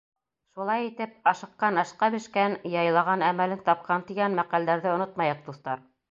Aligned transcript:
Шулай 0.53 0.85
итеп, 0.85 1.11
«Ашыҡҡан 1.31 1.75
ашҡа 1.81 2.09
бешкән», 2.15 2.55
«Яйлаған 2.75 3.25
әмәлен 3.27 3.61
тапҡан» 3.67 4.05
тигән 4.07 4.39
мәҡәлдәрҙе 4.39 4.91
онотмайыҡ, 4.95 5.45
дуҫтар. 5.51 5.85